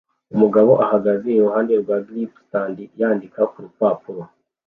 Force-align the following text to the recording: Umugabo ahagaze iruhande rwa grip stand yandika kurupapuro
Umugabo 0.33 0.71
ahagaze 0.85 1.27
iruhande 1.31 1.73
rwa 1.81 1.97
grip 2.07 2.31
stand 2.45 2.77
yandika 2.99 3.39
kurupapuro 3.51 4.21